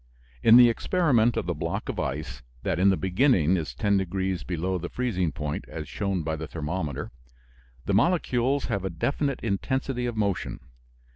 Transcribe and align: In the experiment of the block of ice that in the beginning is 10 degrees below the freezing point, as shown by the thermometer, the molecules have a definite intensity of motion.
In 0.41 0.57
the 0.57 0.67
experiment 0.67 1.37
of 1.37 1.45
the 1.45 1.53
block 1.53 1.87
of 1.87 1.99
ice 1.99 2.41
that 2.63 2.79
in 2.79 2.89
the 2.89 2.97
beginning 2.97 3.55
is 3.55 3.75
10 3.75 3.97
degrees 3.97 4.41
below 4.43 4.79
the 4.79 4.89
freezing 4.89 5.31
point, 5.31 5.63
as 5.67 5.87
shown 5.87 6.23
by 6.23 6.35
the 6.35 6.47
thermometer, 6.47 7.11
the 7.85 7.93
molecules 7.93 8.65
have 8.65 8.83
a 8.83 8.89
definite 8.89 9.39
intensity 9.43 10.07
of 10.07 10.17
motion. 10.17 10.59